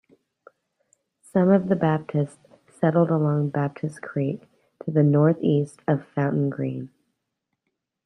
[1.21, 2.39] Some of the Baptists
[2.71, 4.41] settled along Baptist Creek
[4.83, 6.89] to the northeast of Fountain Green.